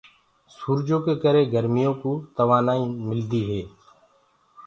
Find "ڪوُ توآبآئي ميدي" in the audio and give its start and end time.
2.01-3.41